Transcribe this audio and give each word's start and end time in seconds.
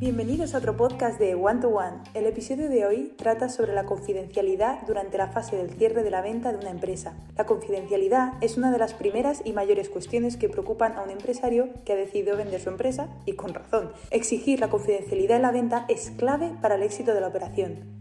Bienvenidos 0.00 0.54
a 0.54 0.58
otro 0.58 0.76
podcast 0.76 1.18
de 1.18 1.34
One 1.34 1.60
to 1.60 1.68
One. 1.68 1.98
El 2.14 2.26
episodio 2.26 2.68
de 2.68 2.86
hoy 2.86 3.14
trata 3.18 3.48
sobre 3.48 3.74
la 3.74 3.84
confidencialidad 3.84 4.86
durante 4.86 5.18
la 5.18 5.28
fase 5.28 5.56
del 5.56 5.70
cierre 5.70 6.02
de 6.02 6.10
la 6.10 6.22
venta 6.22 6.52
de 6.52 6.58
una 6.58 6.70
empresa. 6.70 7.14
La 7.36 7.46
confidencialidad 7.46 8.32
es 8.40 8.56
una 8.56 8.70
de 8.70 8.78
las 8.78 8.94
primeras 8.94 9.42
y 9.44 9.52
mayores 9.52 9.88
cuestiones 9.88 10.36
que 10.36 10.48
preocupan 10.48 10.92
a 10.96 11.02
un 11.02 11.10
empresario 11.10 11.68
que 11.84 11.92
ha 11.92 11.96
decidido 11.96 12.36
vender 12.36 12.60
su 12.60 12.68
empresa 12.68 13.08
y 13.26 13.32
con 13.32 13.54
razón. 13.54 13.92
Exigir 14.10 14.60
la 14.60 14.70
confidencialidad 14.70 15.36
en 15.36 15.42
la 15.42 15.52
venta 15.52 15.84
es 15.88 16.12
clave 16.12 16.52
para 16.62 16.76
el 16.76 16.84
éxito 16.84 17.12
de 17.12 17.20
la 17.20 17.28
operación. 17.28 18.00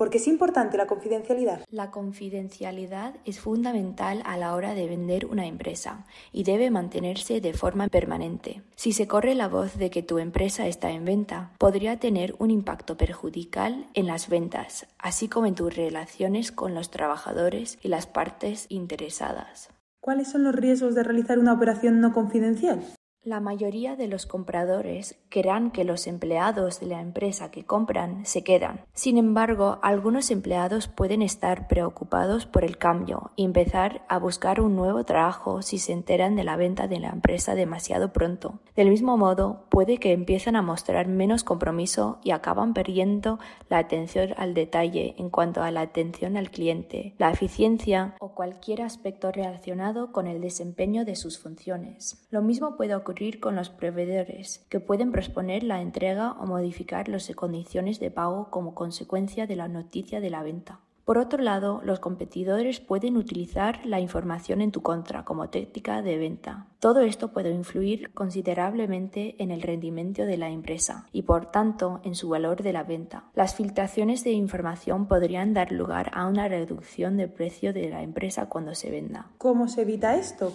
¿Por 0.00 0.08
qué 0.08 0.16
es 0.16 0.28
importante 0.28 0.78
la 0.78 0.86
confidencialidad? 0.86 1.60
La 1.70 1.90
confidencialidad 1.90 3.16
es 3.26 3.38
fundamental 3.38 4.22
a 4.24 4.38
la 4.38 4.54
hora 4.54 4.72
de 4.72 4.88
vender 4.88 5.26
una 5.26 5.46
empresa 5.46 6.06
y 6.32 6.44
debe 6.44 6.70
mantenerse 6.70 7.42
de 7.42 7.52
forma 7.52 7.86
permanente. 7.88 8.62
Si 8.76 8.94
se 8.94 9.06
corre 9.06 9.34
la 9.34 9.46
voz 9.46 9.76
de 9.76 9.90
que 9.90 10.02
tu 10.02 10.18
empresa 10.18 10.66
está 10.66 10.90
en 10.90 11.04
venta, 11.04 11.50
podría 11.58 11.98
tener 11.98 12.34
un 12.38 12.50
impacto 12.50 12.96
perjudicial 12.96 13.88
en 13.92 14.06
las 14.06 14.30
ventas, 14.30 14.86
así 14.98 15.28
como 15.28 15.44
en 15.44 15.54
tus 15.54 15.76
relaciones 15.76 16.50
con 16.50 16.74
los 16.74 16.90
trabajadores 16.90 17.78
y 17.82 17.88
las 17.88 18.06
partes 18.06 18.64
interesadas. 18.70 19.68
¿Cuáles 20.00 20.30
son 20.30 20.44
los 20.44 20.54
riesgos 20.54 20.94
de 20.94 21.02
realizar 21.02 21.38
una 21.38 21.52
operación 21.52 22.00
no 22.00 22.14
confidencial? 22.14 22.80
La 23.22 23.38
mayoría 23.38 23.96
de 23.96 24.08
los 24.08 24.24
compradores 24.24 25.20
creerán 25.28 25.72
que 25.72 25.84
los 25.84 26.06
empleados 26.06 26.80
de 26.80 26.86
la 26.86 27.02
empresa 27.02 27.50
que 27.50 27.66
compran 27.66 28.24
se 28.24 28.42
quedan. 28.42 28.86
Sin 28.94 29.18
embargo, 29.18 29.78
algunos 29.82 30.30
empleados 30.30 30.88
pueden 30.88 31.20
estar 31.20 31.68
preocupados 31.68 32.46
por 32.46 32.64
el 32.64 32.78
cambio 32.78 33.30
y 33.36 33.44
empezar 33.44 34.06
a 34.08 34.18
buscar 34.18 34.62
un 34.62 34.74
nuevo 34.74 35.04
trabajo 35.04 35.60
si 35.60 35.76
se 35.76 35.92
enteran 35.92 36.34
de 36.34 36.44
la 36.44 36.56
venta 36.56 36.88
de 36.88 36.98
la 36.98 37.10
empresa 37.10 37.54
demasiado 37.54 38.10
pronto. 38.14 38.60
Del 38.74 38.88
mismo 38.88 39.18
modo, 39.18 39.66
puede 39.68 39.98
que 39.98 40.14
empiecen 40.14 40.56
a 40.56 40.62
mostrar 40.62 41.06
menos 41.06 41.44
compromiso 41.44 42.20
y 42.24 42.30
acaban 42.30 42.72
perdiendo 42.72 43.38
la 43.68 43.76
atención 43.76 44.30
al 44.38 44.54
detalle 44.54 45.14
en 45.18 45.28
cuanto 45.28 45.62
a 45.62 45.70
la 45.70 45.82
atención 45.82 46.38
al 46.38 46.50
cliente, 46.50 47.16
la 47.18 47.30
eficiencia 47.30 48.14
o 48.18 48.34
cualquier 48.34 48.80
aspecto 48.80 49.30
relacionado 49.30 50.10
con 50.10 50.26
el 50.26 50.40
desempeño 50.40 51.04
de 51.04 51.16
sus 51.16 51.38
funciones. 51.38 52.26
Lo 52.30 52.40
mismo 52.40 52.78
puede 52.78 52.94
ocurrir 52.94 53.09
con 53.40 53.56
los 53.56 53.70
proveedores, 53.70 54.64
que 54.68 54.78
pueden 54.78 55.10
posponer 55.10 55.64
la 55.64 55.80
entrega 55.80 56.32
o 56.40 56.46
modificar 56.46 57.08
las 57.08 57.28
condiciones 57.34 57.98
de 57.98 58.10
pago 58.10 58.50
como 58.50 58.74
consecuencia 58.74 59.46
de 59.46 59.56
la 59.56 59.68
noticia 59.68 60.20
de 60.20 60.30
la 60.30 60.42
venta. 60.42 60.80
Por 61.04 61.18
otro 61.18 61.42
lado, 61.42 61.80
los 61.84 61.98
competidores 61.98 62.78
pueden 62.78 63.16
utilizar 63.16 63.84
la 63.84 63.98
información 63.98 64.60
en 64.60 64.70
tu 64.70 64.80
contra 64.80 65.24
como 65.24 65.50
técnica 65.50 66.02
de 66.02 66.18
venta. 66.18 66.68
Todo 66.78 67.00
esto 67.00 67.32
puede 67.32 67.50
influir 67.50 68.12
considerablemente 68.12 69.34
en 69.42 69.50
el 69.50 69.60
rendimiento 69.60 70.24
de 70.24 70.36
la 70.36 70.50
empresa 70.50 71.08
y 71.12 71.22
por 71.22 71.50
tanto 71.50 72.00
en 72.04 72.14
su 72.14 72.28
valor 72.28 72.62
de 72.62 72.72
la 72.72 72.84
venta. 72.84 73.24
Las 73.34 73.56
filtraciones 73.56 74.22
de 74.22 74.30
información 74.30 75.08
podrían 75.08 75.52
dar 75.52 75.72
lugar 75.72 76.12
a 76.14 76.28
una 76.28 76.46
reducción 76.46 77.16
de 77.16 77.26
precio 77.26 77.72
de 77.72 77.88
la 77.88 78.04
empresa 78.04 78.48
cuando 78.48 78.76
se 78.76 78.92
venda. 78.92 79.26
¿Cómo 79.38 79.66
se 79.66 79.82
evita 79.82 80.14
esto? 80.14 80.52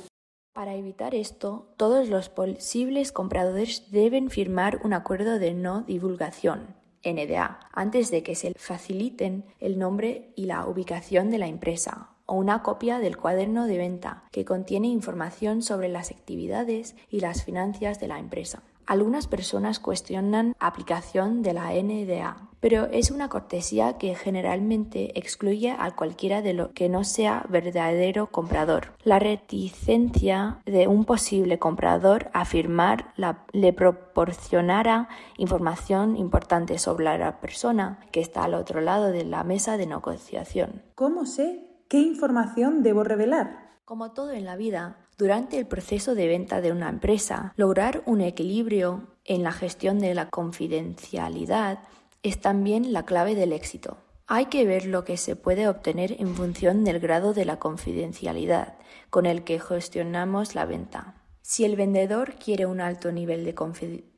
Para 0.56 0.76
evitar 0.76 1.16
esto, 1.16 1.68
todos 1.76 2.08
los 2.08 2.30
posibles 2.30 3.12
compradores 3.12 3.92
deben 3.92 4.30
firmar 4.30 4.80
un 4.86 4.94
acuerdo 4.94 5.38
de 5.38 5.54
no 5.54 5.82
divulgación, 5.82 6.78
NDA, 7.04 7.60
antes 7.74 8.10
de 8.10 8.24
que 8.24 8.36
se 8.36 8.54
faciliten 8.54 9.44
el 9.60 9.78
nombre 9.78 10.32
y 10.34 10.46
la 10.46 10.66
ubicación 10.66 11.30
de 11.30 11.40
la 11.40 11.48
empresa, 11.48 12.12
o 12.26 12.36
una 12.36 12.64
copia 12.64 13.00
del 13.00 13.18
cuaderno 13.18 13.68
de 13.68 13.78
venta 13.78 14.24
que 14.32 14.46
contiene 14.46 14.88
información 14.88 15.62
sobre 15.62 15.90
las 15.90 16.10
actividades 16.10 16.96
y 17.10 17.20
las 17.20 17.44
finanzas 17.44 18.00
de 18.00 18.08
la 18.08 18.18
empresa. 18.18 18.64
Algunas 18.88 19.28
personas 19.28 19.80
cuestionan 19.80 20.56
aplicación 20.60 21.42
de 21.42 21.54
la 21.54 21.72
NDA, 21.72 22.50
pero 22.60 22.86
es 22.86 23.12
una 23.12 23.30
cortesía 23.30 23.98
que 23.98 24.16
generalmente 24.16 25.18
excluye 25.18 25.72
a 25.72 25.92
cualquiera 25.96 26.42
de 26.42 26.54
lo 26.54 26.72
que 26.74 26.90
no 26.90 27.04
sea 27.04 27.46
verdadero 27.50 28.28
comprador. 28.28 28.94
La 29.04 29.20
reticencia 29.20 30.60
de 30.66 30.88
un 30.88 31.06
posible 31.06 31.60
comprador 31.60 32.30
a 32.34 32.46
firmar 32.46 33.14
le 33.52 33.74
proporcionará 33.74 35.10
información 35.38 36.18
importante 36.18 36.78
sobre 36.78 37.06
la 37.18 37.40
persona 37.40 38.00
que 38.12 38.22
está 38.22 38.44
al 38.44 38.54
otro 38.54 38.82
lado 38.82 39.12
de 39.12 39.26
la 39.26 39.44
mesa 39.44 39.78
de 39.78 39.88
negociación. 39.88 40.84
¿Cómo 40.96 41.26
sé 41.26 41.68
qué 41.88 42.00
información 42.00 42.84
debo 42.84 43.04
revelar? 43.04 43.66
Como 43.86 44.14
todo 44.14 44.32
en 44.32 44.46
la 44.46 44.56
vida, 44.56 45.05
durante 45.18 45.58
el 45.58 45.66
proceso 45.66 46.16
de 46.16 46.28
venta 46.28 46.62
de 46.62 46.72
una 46.72 46.90
empresa, 46.90 47.54
lograr 47.56 48.04
un 48.06 48.22
equilibrio 48.22 49.08
en 49.24 49.44
la 49.44 49.52
gestión 49.52 50.00
de 50.00 50.14
la 50.14 50.30
confidencialidad 50.30 51.80
es 52.24 52.40
también 52.40 52.92
la 52.94 53.04
clave 53.04 53.36
del 53.36 53.54
éxito. 53.54 53.98
Hay 54.28 54.48
que 54.48 54.66
ver 54.66 54.86
lo 54.86 55.04
que 55.04 55.18
se 55.18 55.36
puede 55.36 55.68
obtener 55.68 56.20
en 56.20 56.36
función 56.36 56.84
del 56.84 57.00
grado 57.00 57.34
de 57.34 57.46
la 57.46 57.60
confidencialidad 57.60 58.76
con 59.10 59.26
el 59.26 59.44
que 59.44 59.60
gestionamos 59.60 60.56
la 60.56 60.66
venta. 60.66 61.22
Si 61.42 61.64
el 61.64 61.76
vendedor 61.76 62.34
quiere 62.34 62.66
un 62.66 62.82
alto 62.82 63.12
nivel 63.12 63.46
de 63.46 63.54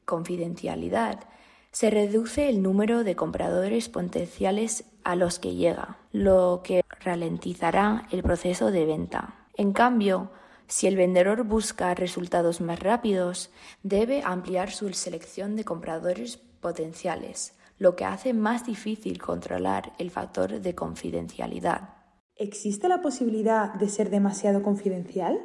confidencialidad, 0.06 1.20
se 1.72 1.90
reduce 1.90 2.48
el 2.48 2.64
número 2.64 3.04
de 3.04 3.18
compradores 3.18 3.90
potenciales 3.90 4.86
a 5.04 5.16
los 5.16 5.40
que 5.40 5.56
llega, 5.56 5.98
lo 6.12 6.62
que 6.64 6.84
ralentizará 7.02 8.08
el 8.12 8.24
proceso 8.24 8.72
de 8.72 8.86
venta. 8.86 9.48
En 9.56 9.74
cambio, 9.74 10.32
si 10.68 10.88
el 10.88 10.98
vendedor 10.98 11.44
busca 11.44 11.94
resultados 11.96 12.60
más 12.62 12.80
rápidos, 12.80 13.52
debe 13.84 14.22
ampliar 14.24 14.72
su 14.72 14.92
selección 14.94 15.56
de 15.56 15.64
compradores 15.64 16.38
potenciales, 16.38 17.54
lo 17.78 17.96
que 17.96 18.06
hace 18.06 18.34
más 18.34 18.66
difícil 18.66 19.22
controlar 19.22 19.94
el 19.98 20.12
factor 20.12 20.60
de 20.60 20.76
confidencialidad. 20.76 21.96
¿Existe 22.36 22.88
la 22.88 23.02
posibilidad 23.02 23.74
de 23.74 23.90
ser 23.90 24.10
demasiado 24.10 24.62
confidencial? 24.62 25.40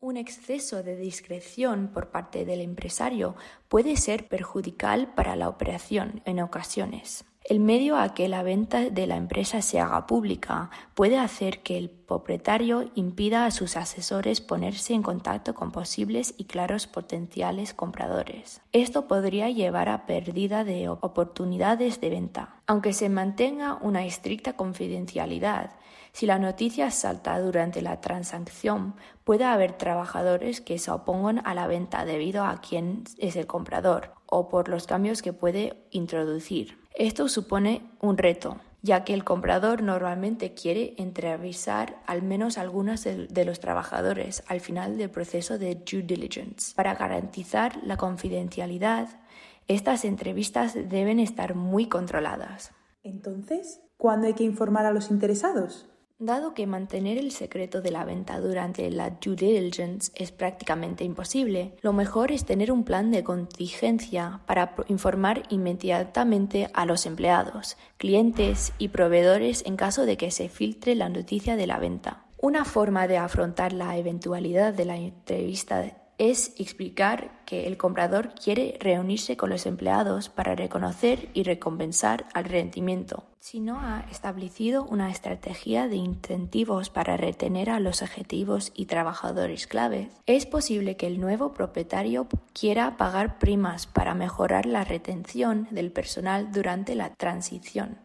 Un 0.00 0.16
exceso 0.16 0.82
de 0.82 0.96
discreción 0.96 1.90
por 1.92 2.10
parte 2.10 2.44
del 2.44 2.60
empresario 2.60 3.36
puede 3.68 3.96
ser 3.96 4.26
perjudicial 4.26 5.14
para 5.14 5.36
la 5.36 5.48
operación 5.48 6.22
en 6.24 6.40
ocasiones. 6.40 7.24
El 7.44 7.58
medio 7.58 7.96
a 7.96 8.14
que 8.14 8.28
la 8.28 8.44
venta 8.44 8.88
de 8.88 9.06
la 9.08 9.16
empresa 9.16 9.62
se 9.62 9.80
haga 9.80 10.06
pública 10.06 10.70
puede 10.94 11.18
hacer 11.18 11.60
que 11.64 11.76
el 11.76 11.90
propietario 11.90 12.88
impida 12.94 13.46
a 13.46 13.50
sus 13.50 13.76
asesores 13.76 14.40
ponerse 14.40 14.94
en 14.94 15.02
contacto 15.02 15.52
con 15.52 15.72
posibles 15.72 16.34
y 16.38 16.44
claros 16.44 16.86
potenciales 16.86 17.74
compradores. 17.74 18.60
Esto 18.72 19.08
podría 19.08 19.50
llevar 19.50 19.88
a 19.88 20.06
pérdida 20.06 20.62
de 20.62 20.88
oportunidades 20.88 22.00
de 22.00 22.10
venta. 22.10 22.54
Aunque 22.68 22.92
se 22.92 23.08
mantenga 23.08 23.76
una 23.80 24.06
estricta 24.06 24.52
confidencialidad, 24.52 25.72
si 26.12 26.26
la 26.26 26.38
noticia 26.38 26.92
salta 26.92 27.40
durante 27.40 27.82
la 27.82 28.00
transacción, 28.00 28.94
puede 29.24 29.44
haber 29.44 29.72
trabajadores 29.72 30.60
que 30.60 30.78
se 30.78 30.92
opongan 30.92 31.44
a 31.44 31.54
la 31.54 31.66
venta 31.66 32.04
debido 32.04 32.44
a 32.44 32.60
quién 32.60 33.02
es 33.18 33.34
el 33.34 33.48
comprador 33.48 34.21
o 34.32 34.48
por 34.48 34.70
los 34.70 34.86
cambios 34.86 35.20
que 35.20 35.34
puede 35.34 35.74
introducir. 35.90 36.78
Esto 36.94 37.28
supone 37.28 37.82
un 38.00 38.16
reto, 38.16 38.56
ya 38.80 39.04
que 39.04 39.12
el 39.12 39.24
comprador 39.24 39.82
normalmente 39.82 40.54
quiere 40.54 40.94
entrevistar 40.96 42.02
al 42.06 42.22
menos 42.22 42.56
algunos 42.56 43.04
de, 43.04 43.44
los 43.44 43.60
trabajadores 43.60 44.42
al 44.48 44.60
final 44.60 44.96
del 44.96 45.10
proceso 45.10 45.58
de 45.58 45.74
due 45.74 46.02
diligence. 46.02 46.74
Para 46.74 46.94
garantizar 46.94 47.78
la 47.84 47.98
confidencialidad, 47.98 49.20
estas 49.68 50.06
entrevistas 50.06 50.72
deben 50.74 51.20
estar 51.20 51.54
muy 51.54 51.90
controladas. 51.90 52.72
Entonces, 53.02 53.82
¿cuándo 53.98 54.28
hay 54.28 54.34
que 54.34 54.44
informar 54.44 54.86
a 54.86 54.92
los 54.92 55.10
interesados? 55.10 55.91
Dado 56.22 56.54
que 56.54 56.68
mantener 56.68 57.18
el 57.18 57.32
secreto 57.32 57.80
de 57.82 57.90
la 57.90 58.04
venta 58.04 58.38
durante 58.38 58.88
la 58.92 59.10
due 59.10 59.34
diligence 59.34 60.12
es 60.14 60.30
prácticamente 60.30 61.02
imposible, 61.02 61.74
lo 61.80 61.92
mejor 61.92 62.30
es 62.30 62.44
tener 62.44 62.70
un 62.70 62.84
plan 62.84 63.10
de 63.10 63.24
contingencia 63.24 64.38
para 64.46 64.76
informar 64.86 65.42
inmediatamente 65.48 66.70
a 66.74 66.86
los 66.86 67.06
empleados, 67.06 67.76
clientes 67.96 68.72
y 68.78 68.90
proveedores 68.90 69.64
en 69.66 69.74
caso 69.74 70.06
de 70.06 70.16
que 70.16 70.30
se 70.30 70.48
filtre 70.48 70.94
la 70.94 71.08
noticia 71.08 71.56
de 71.56 71.66
la 71.66 71.80
venta. 71.80 72.24
Una 72.40 72.64
forma 72.64 73.08
de 73.08 73.18
afrontar 73.18 73.72
la 73.72 73.96
eventualidad 73.96 74.72
de 74.74 74.84
la 74.84 74.96
entrevista 74.96 75.92
es 76.18 76.54
explicar 76.56 77.42
que 77.46 77.66
el 77.66 77.76
comprador 77.76 78.32
quiere 78.36 78.76
reunirse 78.78 79.36
con 79.36 79.50
los 79.50 79.66
empleados 79.66 80.28
para 80.28 80.54
reconocer 80.54 81.30
y 81.34 81.42
recompensar 81.42 82.26
al 82.32 82.44
rendimiento. 82.44 83.24
Si 83.42 83.58
no 83.58 83.80
ha 83.80 84.06
establecido 84.08 84.84
una 84.84 85.10
estrategia 85.10 85.88
de 85.88 85.96
incentivos 85.96 86.90
para 86.90 87.16
retener 87.16 87.70
a 87.70 87.80
los 87.80 88.00
objetivos 88.00 88.70
y 88.72 88.86
trabajadores 88.86 89.66
clave, 89.66 90.10
es 90.26 90.46
posible 90.46 90.96
que 90.96 91.08
el 91.08 91.20
nuevo 91.20 91.52
propietario 91.52 92.28
quiera 92.52 92.96
pagar 92.96 93.40
primas 93.40 93.88
para 93.88 94.14
mejorar 94.14 94.64
la 94.64 94.84
retención 94.84 95.66
del 95.72 95.90
personal 95.90 96.52
durante 96.52 96.94
la 96.94 97.16
transición. 97.16 97.98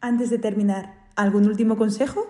Antes 0.00 0.28
de 0.30 0.40
terminar, 0.40 1.06
¿algún 1.14 1.46
último 1.46 1.76
consejo? 1.76 2.26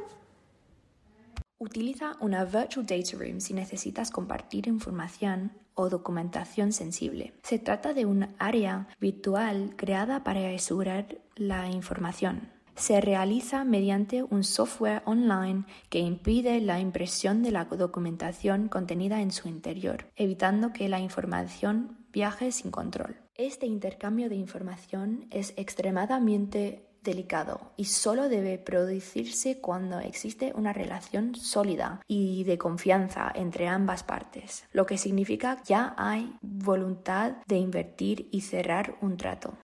Utiliza 1.67 2.17
una 2.21 2.45
Virtual 2.45 2.87
Data 2.87 3.17
Room 3.19 3.41
si 3.41 3.53
necesitas 3.53 4.13
compartir 4.13 4.69
información 4.69 5.51
o 5.75 5.89
documentación 5.89 6.71
sensible. 6.71 7.33
Se 7.43 7.59
trata 7.59 7.93
de 7.93 8.07
un 8.07 8.29
área 8.39 8.87
virtual 9.01 9.75
creada 9.75 10.23
para 10.23 10.49
asegurar 10.49 11.19
la 11.35 11.69
información. 11.69 12.53
Se 12.77 13.01
realiza 13.01 13.65
mediante 13.65 14.23
un 14.23 14.45
software 14.45 15.03
online 15.07 15.65
que 15.89 15.99
impide 15.99 16.61
la 16.61 16.79
impresión 16.79 17.43
de 17.43 17.51
la 17.51 17.65
documentación 17.65 18.69
contenida 18.69 19.21
en 19.21 19.33
su 19.33 19.49
interior, 19.49 20.07
evitando 20.15 20.73
que 20.73 20.89
la 20.89 21.01
información 21.01 21.99
viaje 22.13 22.53
sin 22.53 22.71
control. 22.71 23.17
Este 23.35 23.67
intercambio 23.67 24.29
de 24.29 24.37
información 24.37 25.27
es 25.33 25.53
extremadamente 25.57 26.87
delicado 27.07 27.73
y 27.79 27.87
solo 27.87 28.29
debe 28.29 28.59
producirse 28.59 29.59
cuando 29.61 29.99
existe 30.01 30.53
una 30.55 30.75
relación 30.75 31.35
sólida 31.35 32.03
y 32.07 32.45
de 32.45 32.59
confianza 32.59 33.33
entre 33.35 33.69
ambas 33.69 34.03
partes, 34.03 34.65
lo 34.73 34.85
que 34.85 34.99
significa 34.99 35.63
ya 35.65 35.95
hay 35.97 36.37
voluntad 36.43 37.37
de 37.47 37.57
invertir 37.57 38.29
y 38.31 38.43
cerrar 38.43 38.97
un 39.01 39.17
trato. 39.17 39.57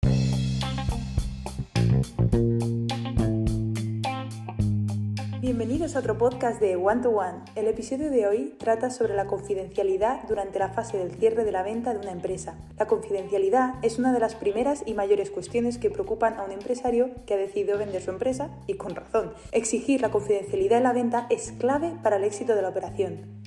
Bienvenidos 5.41 5.95
a 5.95 5.99
otro 6.01 6.19
podcast 6.19 6.61
de 6.61 6.75
One 6.75 7.01
to 7.01 7.09
One. 7.09 7.39
El 7.55 7.65
episodio 7.65 8.11
de 8.11 8.27
hoy 8.27 8.53
trata 8.59 8.91
sobre 8.91 9.15
la 9.15 9.25
confidencialidad 9.25 10.21
durante 10.27 10.59
la 10.59 10.69
fase 10.69 10.99
del 10.99 11.15
cierre 11.15 11.43
de 11.43 11.51
la 11.51 11.63
venta 11.63 11.95
de 11.95 11.99
una 11.99 12.11
empresa. 12.11 12.59
La 12.77 12.85
confidencialidad 12.85 13.73
es 13.81 13.97
una 13.97 14.13
de 14.13 14.19
las 14.19 14.35
primeras 14.35 14.83
y 14.85 14.93
mayores 14.93 15.31
cuestiones 15.31 15.79
que 15.79 15.89
preocupan 15.89 16.35
a 16.35 16.43
un 16.43 16.51
empresario 16.51 17.09
que 17.25 17.33
ha 17.33 17.37
decidido 17.37 17.79
vender 17.79 18.03
su 18.03 18.11
empresa 18.11 18.51
y 18.67 18.75
con 18.75 18.93
razón. 18.93 19.33
Exigir 19.51 20.01
la 20.01 20.11
confidencialidad 20.11 20.77
en 20.77 20.83
la 20.83 20.93
venta 20.93 21.25
es 21.31 21.53
clave 21.53 21.95
para 22.03 22.17
el 22.17 22.23
éxito 22.23 22.53
de 22.53 22.61
la 22.61 22.69
operación. 22.69 23.41